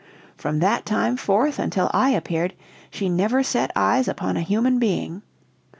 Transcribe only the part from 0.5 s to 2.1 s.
that time forth until I